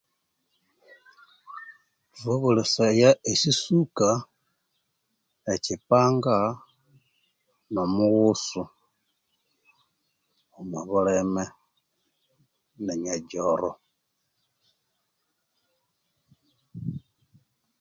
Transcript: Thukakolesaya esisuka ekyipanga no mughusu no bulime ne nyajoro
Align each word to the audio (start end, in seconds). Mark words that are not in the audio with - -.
Thukakolesaya 2.15 3.09
esisuka 3.31 4.09
ekyipanga 5.53 6.37
no 7.73 7.83
mughusu 7.95 8.63
no 10.69 10.79
bulime 10.89 11.43
ne 12.83 12.93
nyajoro 13.03 13.71